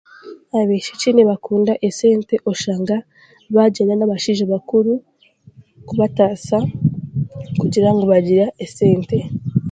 [0.59, 2.95] Abaishiki nibakunda esente oshanga
[3.55, 4.91] bagyenda n'abashaija bakuru
[5.87, 6.59] kubatasya